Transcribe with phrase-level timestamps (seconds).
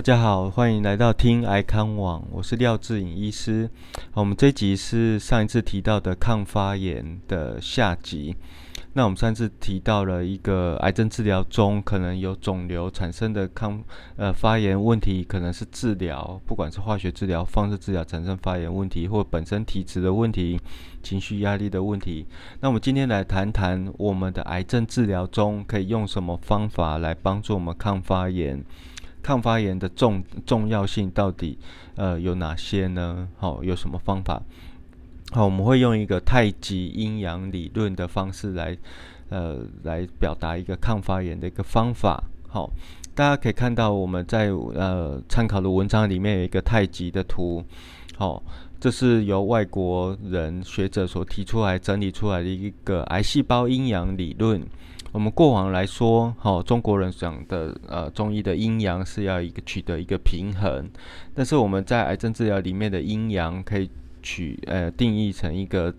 [0.00, 3.68] 大家好，欢迎来到听癌康网，我是廖志颖医师。
[4.14, 8.34] 我们这集是上一次提到的抗发炎的下集。
[8.94, 13.84] 那我们上次提到了一个癌症治疗中可能有肿瘤产生的抗
[14.16, 20.58] 呃发炎问题，可能是治疗，不管是化学治疗、放射治疗产生发炎问题，或本身体质的问题、
[21.02, 22.24] 情绪压力的问题。
[22.60, 28.64] 那我们今天来谈谈我们的癌症治疗中可以用什么方法来帮助我们抗发炎。
[29.22, 31.58] 抗发炎的重重要性到底
[31.96, 33.28] 呃有哪些呢？
[33.38, 34.42] 好，有什么方法？
[35.32, 38.76] 好，我们会用一个太极阴阳理论的方式来
[39.28, 42.22] 呃来表达一个抗发炎的一个方法。
[42.48, 42.68] 好，
[43.14, 47.64] 大家可以看到我们在呃参考的文章里面有一个太极的图。
[48.16, 48.42] 好，
[48.80, 54.60] 这是由外国人学者所提出来整理出来的一个癌细胞阴阳理论。
[55.12, 60.88] 我们过往来说，好，中国人讲的呃中医的阴阳是要一个取得一个平衡，
[61.34, 63.90] 但是我们在癌症治疗里面的阴阳可以
[64.22, 65.92] 取呃定义成一个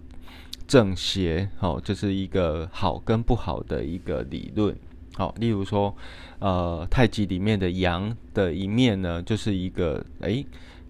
[0.66, 4.74] 正邪，好，就是一个好跟不好的一个理论，
[5.16, 5.94] 好，例如说
[6.40, 10.46] 呃太极里面的阳的一面呢，就是一个诶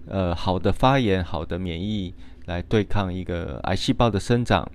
[0.07, 2.13] 呃好的发炎、好的免疫
[2.45, 4.69] 来对抗一个癌细胞的生长，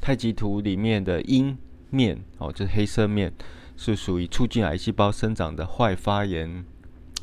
[0.00, 1.56] 太极图里面的阴。
[1.90, 3.32] 面哦，就是黑色面，
[3.76, 6.64] 是属于促进癌细胞生长的坏发炎，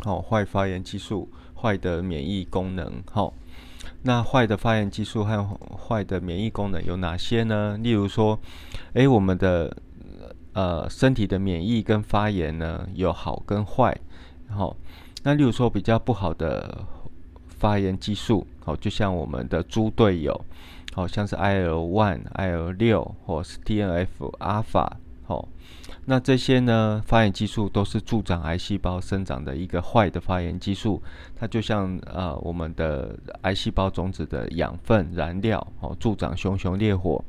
[0.06, 3.34] 哦，坏发炎激素，坏的免疫功能，好，
[4.04, 5.44] 那坏的发炎激素和
[5.76, 7.78] 坏的免疫功能有哪些呢？
[7.82, 8.40] 例如说，
[8.94, 9.76] 诶，我们的
[10.54, 13.98] 呃身体的免疫跟发炎呢有好跟坏，
[14.50, 14.76] 好，
[15.24, 16.86] 那例如说比较不好的
[17.48, 20.40] 发炎激素，好，就像我们的猪队友。
[20.98, 24.08] 好像是 IL one、IL 六或是 TNF
[24.40, 25.48] 阿法，好，
[26.06, 31.00] 那这些呢发炎激素都是助长癌细胞生长的一个坏的发炎激素，
[31.35, 37.24] 它就像呃我们的癌细胞种子的养分燃料，哦，助长熊熊烈火。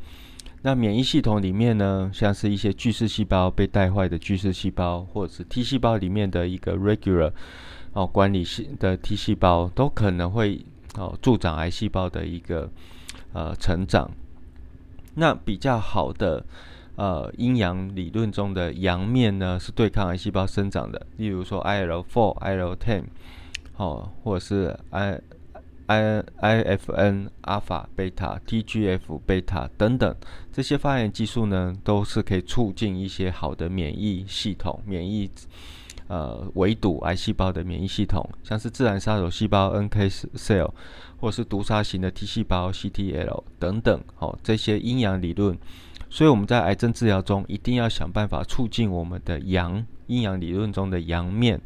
[0.62, 7.32] 那免疫系统里面呢，像是一些巨噬细胞被带坏的巨噬细胞，或者是 T 细胞里面的一个 regular
[7.92, 10.64] 哦管理系的 T 细胞，都可能会
[10.96, 12.70] 哦助长癌细胞的一个。
[13.32, 14.10] 呃，成长。
[15.14, 16.44] 那比较好的
[16.96, 21.06] 呃阴阳理论中的阳面呢，是对抗癌细胞生长的。
[21.16, 23.04] 例如说，IL four、IL ten，
[23.76, 25.20] 哦，或者是 I
[25.86, 30.14] I IFN 阿尔法、贝塔、TGF 贝塔等等
[30.52, 35.30] 这些发炎激素呢，都是可以促进一些好的免疫系统、免疫
[36.08, 40.70] 呃围堵癌细胞的免疫系统，像是自然杀手细胞 NK cell。
[41.20, 45.58] 或是毒杀型的 T 细胞 CTL 等等，好这些阴阳理论，
[46.08, 51.60] 所以我们在癌症治疗中一定要想办法促进我们的阳阴阳理论中的阳面，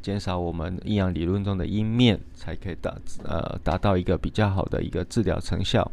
[0.00, 5.92] 减少我们阴阳理论中的阴面，才可以达呃达到一个比较好的一个治疗成效。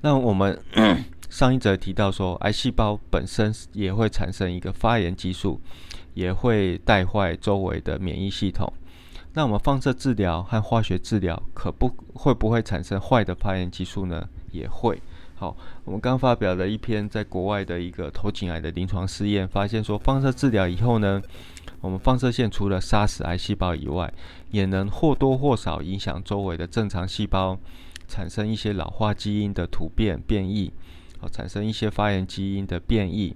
[0.00, 0.56] 那我们
[1.28, 5.60] 上一则提到说，癌细胞本身也会产生一个发炎激素，
[6.14, 8.72] 也会带坏周围的免疫系统。
[9.34, 14.28] 那我们放射治疗和化学治疗可不会不会产生坏的发炎激素呢？
[14.52, 15.00] 也会。
[15.34, 21.20] 好，我们刚发表了一篇在国外的一个头颈癌的临床试验，发现说放射治疗以后呢，
[21.80, 24.14] 我们放射线除了杀死癌细胞以外，
[24.52, 27.58] 也能或多或少影响周围的正常细胞，
[28.06, 30.72] 产生一些老化基因的突变变异，
[31.18, 33.34] 好，产生一些发炎基因的变异。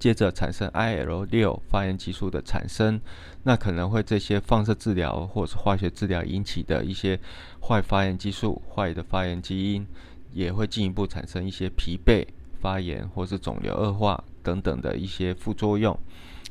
[0.00, 2.98] 接着产生 IL 六发炎激素的产生，
[3.44, 7.20] 那可能会这些放射治疗或者是化学治疗引起的一些
[7.62, 9.86] 坏发炎激素、坏的发炎基因，
[10.32, 12.26] 也会进一步产生一些疲惫、
[12.60, 15.96] 发炎或是肿瘤恶化等等的一些副作用。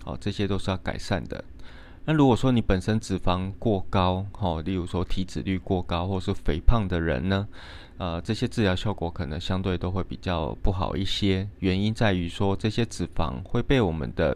[0.03, 1.43] 好，这些都是要改善的。
[2.09, 7.47] 那如果说你本身脂肪过高，哦，例如说体脂率过高或是肥胖的人呢？
[7.99, 14.35] 呃，这些治疗效果可能相对都会比较不好一些，原因在于说这些脂肪会被我们的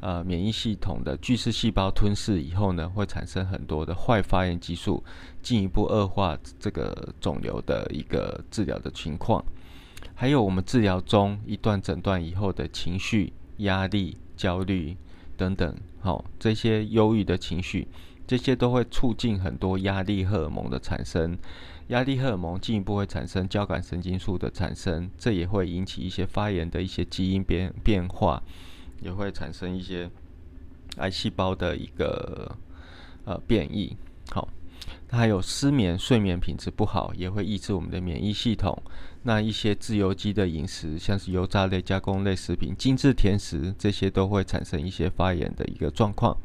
[0.00, 5.04] 呃免疫系统的巨噬细胞吞噬以后呢，会产生很多的坏发炎激素，
[5.42, 9.44] 进一步恶化这个肿瘤的一个治疗的情况。
[10.14, 14.96] 还有我们治疗中一段诊断以后的情绪、压力、焦虑
[15.36, 15.76] 等等，
[16.06, 17.88] 好，这些忧郁的情绪，
[18.28, 21.36] 这些都会促进很多压力荷尔蒙的产生。
[21.88, 28.40] 压力荷尔蒙进一步会产生交感神经素的产生，这也会引起一些发炎的一些基因变变化，
[29.02, 30.08] 也会产生一些
[30.98, 32.56] 癌细胞的一个
[33.24, 33.96] 呃变异。
[34.30, 34.48] 好，
[35.10, 38.80] 还有失眠、睡眠品质不好，也会抑制我们的免疫系统。
[39.22, 46.36] 那一些自由基的饮食，像是油炸类、加工类食品、精致甜食，这些都会产生一些发炎的一个状况。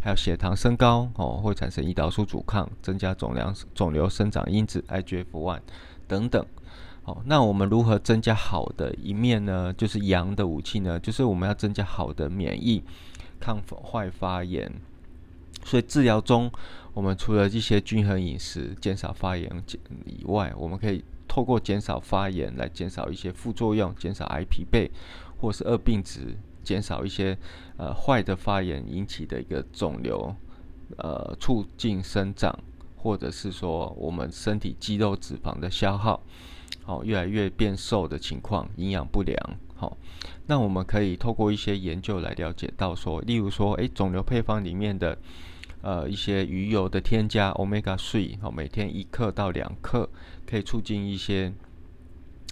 [0.00, 5.60] 还有血糖升高哦，会产生胰岛素阻抗，增加肿瘤肿瘤生长因子 IGF-1
[6.06, 6.46] 等等。
[7.04, 9.72] 哦，那我们如何增加好的一面呢？
[9.72, 12.84] 就是阳的武器呢，就是我们要增加好的免疫，
[13.40, 14.70] 抗坏发炎。
[15.64, 16.50] 所以治疗中，
[16.94, 19.50] 我们除了一些均衡饮食、减少发炎
[20.06, 24.90] 以外，我们可以透过减少发炎来减少一些副作用，减少癌疲惫
[25.40, 27.36] 或是恶病值，减少一些
[27.76, 30.34] 呃坏的发炎引起的一个肿瘤，
[30.96, 32.58] 呃促进生长，
[32.96, 36.22] 或者是说我们身体肌肉脂肪的消耗。
[36.86, 39.36] 哦，越来越变瘦的情况，营养不良。
[39.78, 39.96] 好，
[40.46, 45.16] 那我们可以透过一些研究来了解到，说，例如说，诶，肿瘤配方里面的，
[45.82, 50.10] 呃，一些鱼油的添加，omega three，好，每天一克到两克，
[50.44, 51.52] 可以促进一些，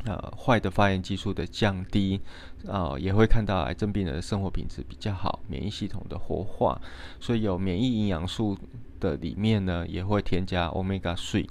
[0.05, 2.21] 呃，坏的发炎激素的降低，
[2.69, 6.81] 啊，也会看到癌症病人的生活品质比较好，免疫系统的活化。
[7.19, 8.57] 所以有免疫营养素
[9.01, 11.49] 的里面呢，也会添加 omega three。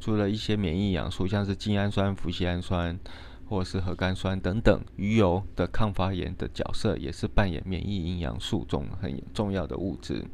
[0.00, 2.98] 除了一些免疫营养素，像是精氨酸、脯氨酸，
[3.52, 10.24] 或是核苷酸等等，鱼油的抗发炎的角色也是扮演免疫营养素中很重要的物质。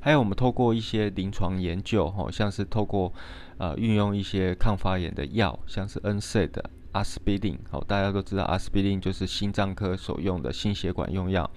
[0.00, 3.12] 还有我们透过一些临床研究，哈，像是透过
[3.58, 11.48] 呃运用一些抗发炎的药，像是 NSA 的阿司匹林，好，大家都知道阿司匹林就是心脏科所用的心血管用药，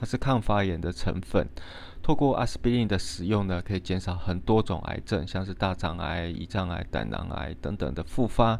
[0.00, 1.48] 它是抗发炎的成分。
[2.02, 8.58] 透过阿司匹林的使用呢，可以减少很多种癌症，像是大肠癌、胰脏癌、胆囊癌等等的复发。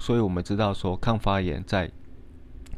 [0.00, 1.88] 所以，我们知道说抗发炎在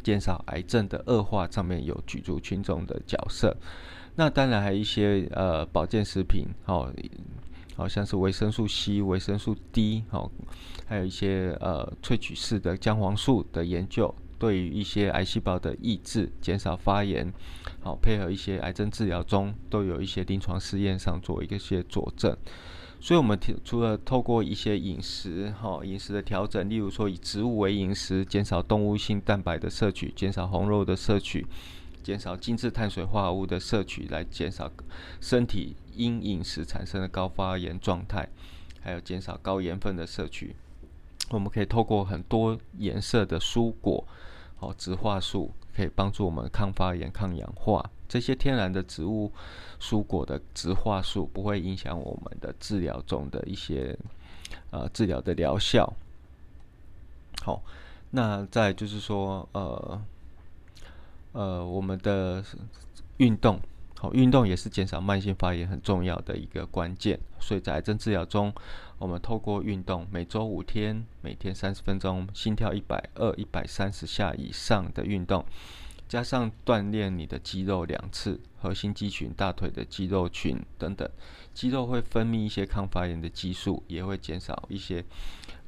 [0.03, 3.57] 减少癌症的恶化上面有举足轻重的角色。
[4.17, 6.93] 那当然还有一些呃保健食品，好，
[7.77, 10.31] 好像是维生素 C、维生素 D，好，
[10.87, 14.13] 还有一些呃萃取式的姜黄素的研究。
[14.39, 17.33] 对于一些癌细胞的抑制、减少发炎，
[17.81, 22.37] 好配合一些癌症治疗中，都有一些临床试验上做一些佐证。
[23.05, 31.45] 所以，我们除了透过一些饮食，哈饮食的调整，例如说以植物为饮食，减少动物性蛋白的摄取，减少红肉的摄取，
[32.05, 34.71] 减少精致碳水化合物的摄取，来减少
[35.21, 38.29] 身体因饮食产生的高发炎状态，
[38.81, 40.55] 还有减少高盐分的摄取。
[41.31, 44.07] 我们可以透过很多颜色的蔬果。
[44.63, 47.91] 哦，植化素可以帮助我们抗发炎、抗氧化。
[48.09, 49.33] 这些天然的植物
[49.81, 53.99] 蔬果的植化素不会影响我们的治疗中的一些
[54.71, 55.93] 呃治疗的疗效。
[57.43, 57.61] 好，
[58.11, 60.03] 那再就是说，呃
[61.33, 62.45] 呃，我们的
[63.17, 63.59] 运动。
[64.03, 67.21] 好，运动也是减少慢性发炎很重要的一个关键。
[67.39, 68.53] 所以在癌症治疗中，
[68.99, 75.45] 我们透过运动，每周五天，每天三十分钟，心跳一百二、一百三十下以上的运动，
[76.09, 81.09] 加上锻炼你的肌肉两次，核心肌群、大腿的肌肉群等等，
[81.55, 85.05] 肌肉会分泌一些抗发炎的激素，也会减少一些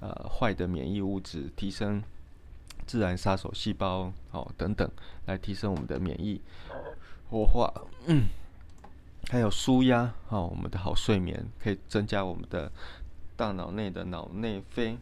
[0.01, 2.03] 呃坏的免疫物质，提升
[2.87, 4.89] 自然杀手细胞哦等等，
[5.27, 6.41] 来提升我们的免疫。
[7.31, 7.73] 活化，
[8.07, 8.27] 嗯，
[9.29, 12.71] 还有舒压，哦，我们的好睡眠可以增加我们的
[13.35, 14.97] 大脑内的脑内啡，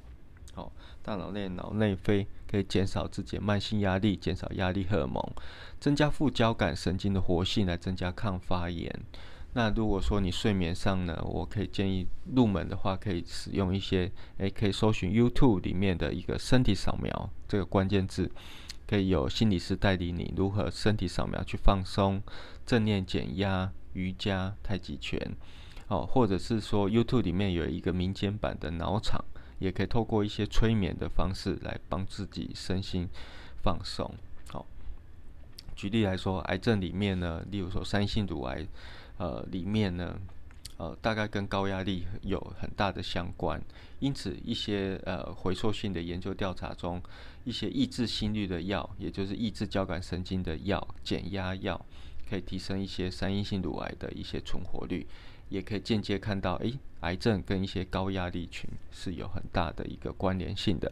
[0.54, 5.22] 好，大脑内脑内啡可以减少自己慢性压力，减少压力荷尔蒙，
[5.78, 9.00] 增加副交感神经的活性，来增加抗发炎。
[9.54, 18.30] 那如果说你睡眠上呢，我可以建议入门的话，可以使用一些，诶，可以搜寻 YouTube 里面的一个身体扫描这个关键字。
[18.84, 22.20] 可以有心理师带领你如何身体扫描去放松、
[22.66, 25.18] 正念减压、瑜伽、太极拳，
[25.88, 29.24] 哦，或者是说 YouTube 里面有一个民间版的脑场，
[29.60, 33.08] 也可以透过一些催眠的方式来帮自己身心
[33.62, 34.12] 放松。
[34.50, 34.66] 好，
[35.74, 38.66] 举例来说，癌症里面呢，例如说三性乳癌，
[39.22, 40.18] 呃，里面呢。
[40.78, 43.62] 呃，大概跟高压力有很大的相关，
[44.00, 47.00] 因此一些呃回溯性的研究调查中，
[47.44, 51.80] 一些抑制心率的药，也就是抑制交感神经的药、减压药，
[52.28, 55.06] 可以提升一些三阴性乳癌的一些存活率，
[55.50, 60.90] 也可以间接看到，诶，癌症跟一些高压力群是有很大的一个关联性的。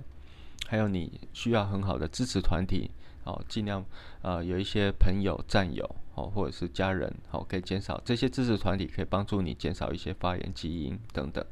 [0.70, 2.92] 还有你需要很好的支持团体，
[3.24, 3.84] 哦，尽量
[4.22, 5.96] 呃有一些朋友、战友。
[6.16, 11.42] 哦，或者是家人，好，可以减少这些支持团体，可以帮助你减少一些发炎基因等等。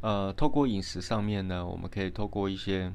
[0.00, 2.90] 呃，透过饮食上面呢，我们可以透过一些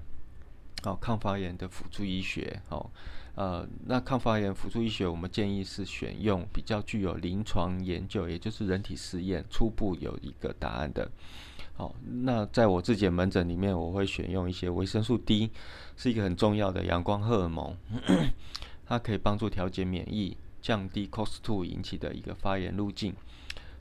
[0.84, 2.89] 哦抗发炎的辅助医学，哦，
[3.36, 11.12] 呃，那抗发炎辅助医学，我们建议是选用比较具有临床研究，也就是人体实验初步有一个答案的。
[11.75, 15.50] 好，那在我自己的门诊里面，我会选用一些维生素 D，
[15.98, 17.75] 是一个很重要的阳光荷尔蒙，
[18.86, 20.38] 它可以帮助调节免疫。
[20.62, 23.13] 降低 COX-2 引起的一个发炎路径。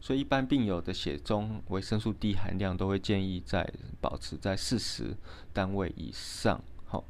[0.00, 5.16] 所以，一般病友的血中维生素 D 含量都会建议在保持在四十
[5.52, 6.61] 单位以上。
[6.87, 7.04] 好，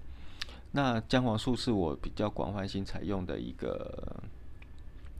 [0.73, 4.23] 那姜黄素是我比较广泛性采用的一个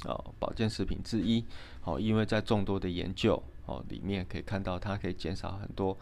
[0.05, 1.45] 哦保健食品之一。
[1.81, 5.97] 好，因为在众多的研究哦里面可以看到，它可以减少很多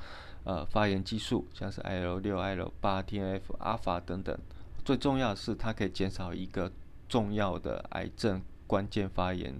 [0.44, 4.38] 呃发炎激素，像是 IL 六、IL 八、TNF、阿法等等。
[4.84, 6.70] 最重要的是，它可以减少一个
[7.08, 9.54] 重要的癌症关键发炎。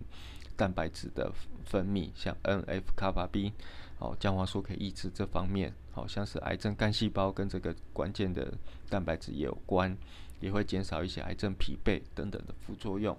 [0.57, 1.33] 蛋白质的
[1.65, 3.51] 分泌，像 NF 卡巴 B，
[3.99, 8.53] 哦，姜黄素可以抑制这方面，好像是癌症干细胞跟这个关键的
[8.91, 9.97] 蛋白质也有关，
[10.39, 13.17] 也会减少一些癌症疲惫等等的副作用。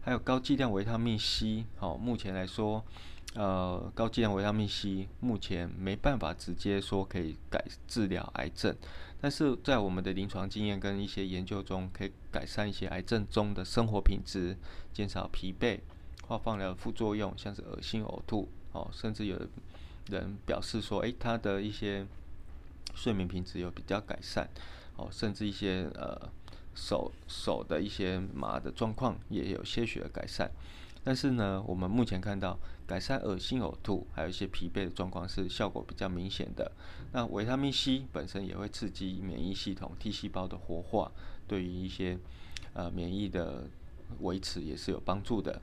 [0.00, 2.84] 还有高剂量维他命 C，好，目前来说，
[3.34, 8.74] 呃，高剂量维他命 C 目前没办法直接说可以改治疗癌症，
[9.20, 14.56] 但是在我们的临床经验跟一些研究中，可以改善一些癌症中的生活品质，
[14.92, 15.80] 减少疲惫。
[16.26, 19.40] 化放疗副作用，像是恶心、呕吐，哦，甚至有
[20.10, 22.06] 人表示说，诶，他的一些
[22.94, 24.46] 睡眠品质有比较改善，
[24.96, 26.30] 哦，甚至一些呃
[26.78, 30.48] 手手的一些麻的状况也有些许的改善。
[31.02, 36.70] 但是呢，我们目前看到改善恶心、呕吐，还有一些疲惫的状况是效果比较明显的。
[37.12, 41.10] 那维他命 C 本身也会刺激免疫系统 T 细胞的活化，
[41.46, 42.18] 对于一些
[42.74, 43.64] 呃免疫的
[44.20, 45.60] 维持也是有帮助的。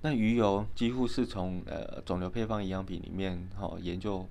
[0.00, 4.26] 那鱼油几乎是从呃肿瘤配方营养品里面哈研究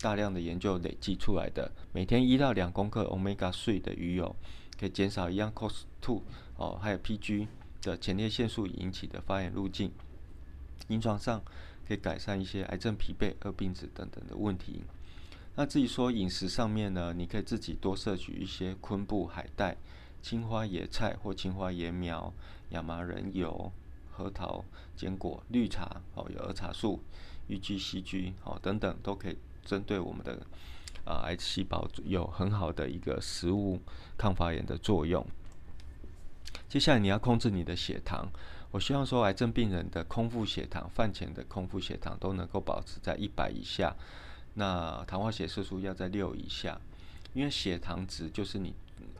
[0.00, 4.34] 大量的研究累积出来的，每天一到两公克 omega three 的鱼油
[4.78, 6.22] 可以减少一样 cos two
[6.56, 7.48] 哦，还有 PG
[7.82, 9.90] 的前列腺素引起的发炎路径，
[10.86, 11.42] 临床上
[11.86, 14.84] 可以改善一些癌症疲惫、二病子等等的问题。
[15.56, 19.76] 那至于说饮食上面呢，你可以自己多摄取一些昆布、海带、
[20.22, 22.32] 青花野菜或青花椰苗、
[22.70, 23.72] 亚麻仁油。
[24.10, 24.64] 核桃、
[24.96, 26.98] 坚果、绿茶，哦，有儿茶素、
[27.46, 30.44] 玉菊、细菌，哦等等，都可以针对我们的
[31.08, 33.80] 啊癌细胞有很好的一个食物
[34.18, 35.26] 抗发炎的作用。
[36.68, 38.28] 接下来你要控制你的血糖，
[38.70, 43.96] 我希望说癌症病人的空腹血糖、饭前的空腹血糖都能够保持在一百以下，
[44.54, 46.78] 那糖化血色素要在六以下，
[47.32, 48.74] 因为血糖值就是你。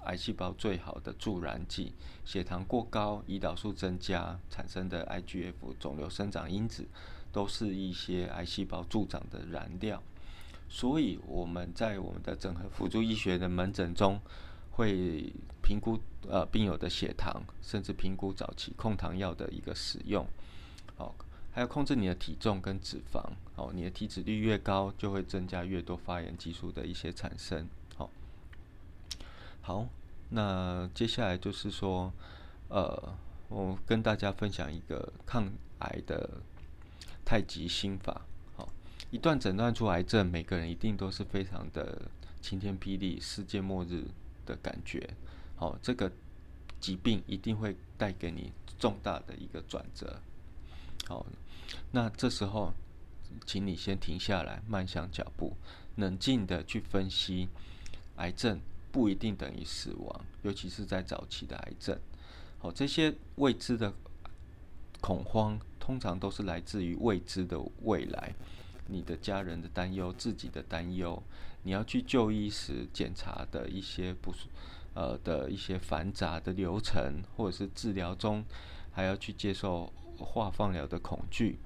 [0.04, 1.92] 癌细胞最好的助燃剂，
[2.24, 6.86] 血糖过高、胰岛素增加产生的 IGF 肿瘤生长因子，
[7.30, 10.02] 都是一些癌细胞助长的燃料。
[10.68, 14.20] 所以我们在我们的整合辅助医学的门诊中，
[14.72, 15.32] 会
[15.62, 15.98] 评估
[16.28, 20.26] 呃病友的血糖，甚至评估早期控糖药的一个使用。
[20.98, 21.14] 哦，
[21.50, 23.22] 还有控制你的体重跟脂肪。
[23.56, 27.66] 哦，你的体脂率越高，就会增加越多发炎激素的一些产生。
[27.96, 28.08] 哦
[29.62, 29.88] 好，
[30.28, 32.12] 那接下来就是说，
[32.68, 33.16] 呃，
[33.48, 36.42] 我跟大家分享一个抗癌的
[37.24, 38.22] 太极心法。
[39.10, 42.02] 一旦诊断出癌症，每个人一定都是非常的
[42.42, 44.04] 晴天霹雳、世界末日
[44.44, 45.08] 的感觉。
[45.56, 46.12] 好，这个
[46.78, 50.20] 疾病一定会带给你重大的一个转折。
[51.06, 51.24] 好，
[51.90, 52.72] 那这时候，
[53.46, 55.56] 请你先停下来，慢下脚步，
[55.96, 57.48] 冷静的去分析
[58.16, 58.60] 癌症。
[58.90, 61.96] 不一定等于死亡，尤其是在早期的癌症。
[62.58, 63.92] 好，这些未知的
[64.98, 68.34] 恐慌，通常都是来自于未知的未来。
[68.88, 71.22] 你的家人的担忧，自己的担忧，
[71.62, 74.34] 你要去就医时检查的一些不
[74.94, 78.44] 呃的一些繁杂的流程，或者是治疗中
[78.90, 81.58] 还要去接受化放疗的恐惧。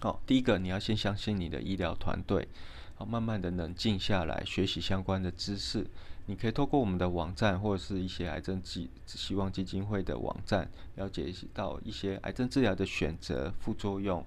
[0.00, 2.48] 好，第一个你要先相信你的医疗团队。
[2.96, 5.86] 好，慢慢的冷静下来，学习相关的知识。
[6.24, 14.26] 你可以透过我们的网站，或者是一些癌症基希望基金会的网站，了解到一些癌症治疗的选择、副作用。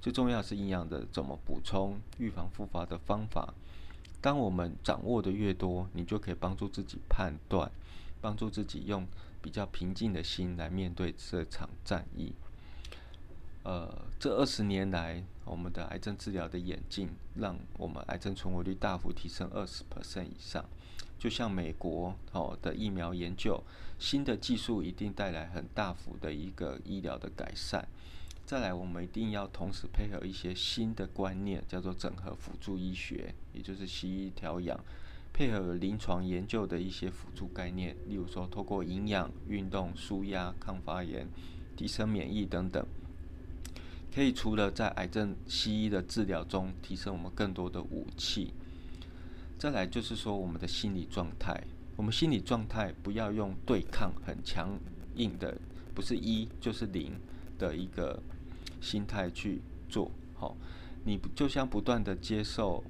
[0.00, 3.54] 最重要是营养的怎么补充，预防复发的方法。
[4.20, 7.70] 当我们掌握的越多，你就可以帮助自己判断，
[8.20, 9.06] 帮助自己用
[9.42, 12.32] 比较平静的心来面对这场战役。
[13.62, 20.64] 呃，这二十年来，我们的癌症治疗的演进，让我们癌症存活率大幅提升二十 percent 以上。
[21.18, 23.60] 就像美国哦的疫苗研究，
[23.98, 27.88] 新的技术一定带来很大幅的一个医疗的改善。
[28.46, 34.78] 再来，我们一定要同时配合一些新的观念，叫做整合辅助医学，也就是西医调养，
[35.32, 41.26] 配合临床研究的一些辅助概念，例如说，透过营养、运动、舒压、抗发炎、
[41.76, 42.86] 提升免疫等等。
[44.14, 48.52] 可以除了在癌症西医的治疗中提升我们更多的武器，
[49.58, 51.60] 再来就是说我们的心理状态，
[51.96, 54.78] 我们心理状态不要用对抗很强
[55.16, 55.58] 硬的
[55.92, 57.12] 不是一就是零
[57.58, 58.22] 的一个
[58.86, 60.12] 心态去做。
[60.34, 60.56] 好，
[61.04, 62.84] 你就像不断的接受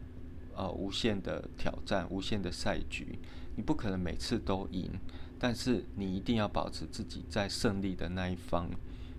[0.55, 3.19] 呃无限的挑战、无限的赛局，
[3.57, 4.91] 你不可能每次都赢，
[5.39, 8.69] 但是你一定要保持自己在胜利的那一方，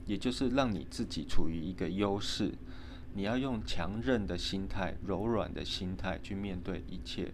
[0.05, 2.53] 也就是让你自己处于一个优势。
[3.15, 7.31] 你要用强韧的心态、柔软的心态去面对一切。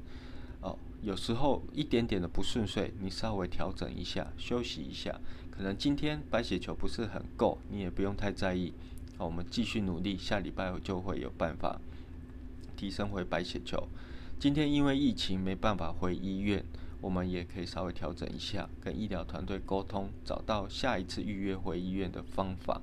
[0.62, 5.20] 哦，有时候一点点的不顺遂，你稍微调整一下，休息一下。
[5.52, 8.72] 可能今天白血球不是很够，你也不用太在意。
[9.16, 11.80] 好，我们继续努力，下礼拜就会有办法
[12.76, 13.88] 提升回白血球。
[14.40, 16.66] 今天因为疫情没办法回医院，
[17.00, 22.82] 我们也可以稍微调整一下，跟医疗团队沟通，找到下一次预约回医院的方法。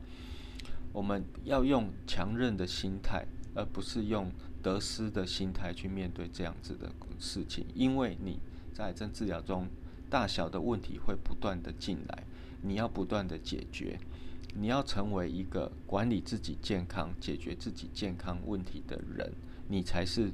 [0.93, 4.31] 我们要用强韧的心态，而不是用
[4.63, 7.67] 得失的心态去面对这样子的事情。
[7.75, 8.39] 因为你
[8.73, 9.69] 在癌症治疗中，
[10.09, 12.25] 大小的问题会不断的进来，
[12.63, 13.99] 你要不断的解决。
[14.55, 19.33] 你要成为一个管理自己健康、解决自己健康问题的人，
[19.69, 20.33] 你才是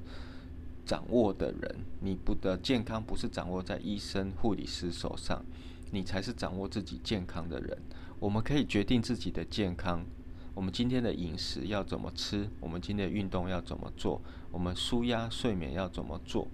[0.85, 1.77] 掌握的人。
[2.01, 5.45] 你不的健康不是掌握在医生、护理师手上，
[5.91, 7.79] 你才是掌握自己健康的人。
[8.19, 10.05] 我们可以决定自己的健康。
[10.55, 12.49] 我们今天的饮食要怎么吃？
[12.61, 14.23] 我们今天的运动要怎么做？
[14.51, 16.49] 我们舒压睡眠要怎么做？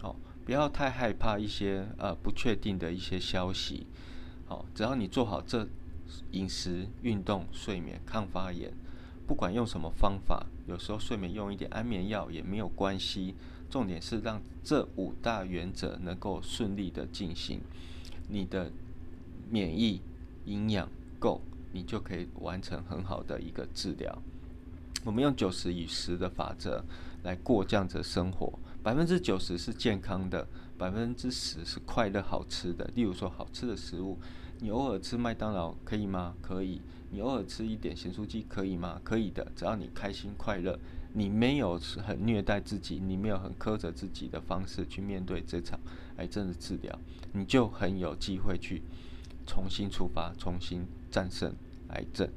[0.00, 3.86] 好，不要太害怕一些呃不确定的一些消息。
[4.44, 5.66] 好，只要你做好这
[6.32, 8.72] 饮食、运动、睡眠、抗发炎，
[9.26, 13.34] 不管用什么方法，有时候睡眠用一点安眠药也没有关系。
[13.70, 17.60] 重点是让这五大原则能够顺利的进行，
[18.28, 18.70] 你的
[19.50, 20.00] 免疫
[20.46, 20.88] 营养
[21.18, 21.40] 够。
[21.70, 24.22] 你就可以完成很好的一个治疗。
[25.04, 26.82] 我们用九十与十的法则
[27.22, 30.48] 来过这样子的生活，百分之九十是健康的，
[30.78, 32.90] 百分之十是快乐好吃的。
[32.94, 34.16] 例如说，好吃的食物，
[34.60, 36.34] 你偶尔吃麦当劳可以吗？
[36.42, 36.80] 可以。
[37.10, 39.00] 你偶尔吃一点咸酥鸡可以吗？
[39.04, 39.46] 可以的。
[39.54, 40.78] 只要你开心快乐，
[41.14, 45.78] 你没有很虐待自己，你没有很苛责自己的方式去面对这场
[46.16, 46.98] 癌症的治疗，
[47.32, 48.82] 你就很有机会去。
[49.46, 51.54] 重新出发，重新战胜
[51.88, 52.28] 癌症。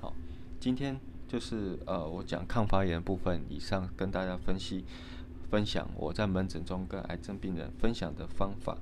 [0.00, 0.12] 好，
[0.58, 4.84] 今天就是呃，我讲抗发炎部分，以上跟大家分析
[5.48, 8.76] 分享我在门诊中跟癌症病人分享的方法。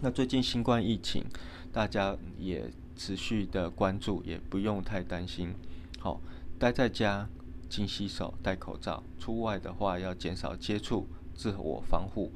[0.00, 1.24] 那最近新冠疫情，
[1.72, 5.52] 大家也持续的关注，也不用太担心。
[5.98, 6.20] 好，
[6.56, 7.28] 待在家，
[7.68, 12.30] 勤洗手，戴口罩，出外的话要减少接触，自我防护，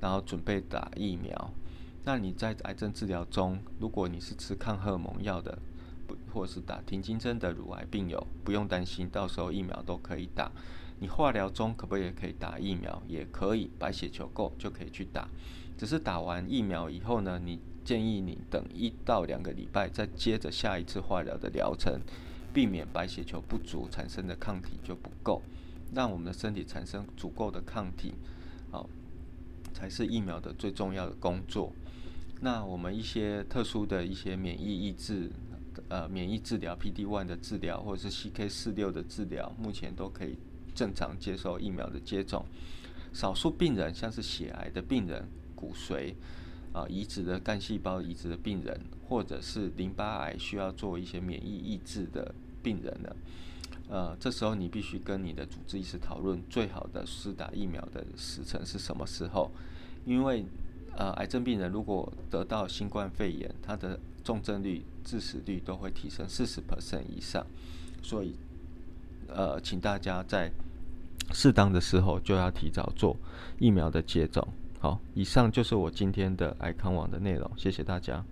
[0.00, 1.50] 然后准备打疫苗。
[2.04, 5.58] 那你在癌症治疗中，如果你是吃抗荷尔蒙药的，
[6.06, 10.52] 不或是打停经针的乳癌病友，不用担心，到时候疫苗都可以打。
[11.00, 13.02] 你化疗中可不可以可以打疫苗？
[13.06, 15.28] 也可以，白血球够就可以去打。
[15.76, 22.00] 只是打完疫苗以后呢，你建议你等一到两个礼拜，再接着下一次化疗的疗程，
[22.52, 25.40] 避免白血球不足产生的抗体就不够，
[25.94, 28.12] 让我们的身体产生足够的抗体，
[28.72, 28.90] 好，
[29.72, 31.72] 才是疫苗的最重要的工作。
[32.40, 35.30] 那我们一些特殊的一些免疫抑制，
[35.88, 40.36] 呃，免疫治疗 PD one 的治疗，或者是 CK 四六的治疗，目前都可以
[40.78, 42.44] 正常接受疫苗的接种。
[43.12, 46.14] 少数病人，像是血癌的病人、骨髓
[46.72, 53.16] 啊移植的干细胞移植的病人，或者是淋巴癌需要做一些免疫抑制的病人呢，
[53.88, 59.50] 呃，这时候你必须跟你的主治医师讨论，最好的施打疫苗的时辰是什么时候，
[60.06, 60.44] 因为。
[60.96, 67.46] 呃，癌症病人如果得到新冠肺炎，他的重症率、致死率都会提升四十 percent 以上，
[68.02, 68.34] 所以，
[69.28, 70.50] 呃，请大家在
[71.32, 73.16] 适当的时候就要提早做
[73.58, 74.46] 疫苗的接种。
[74.80, 78.24] 好，以上就是我今天的爱康网的内容，谢谢大家。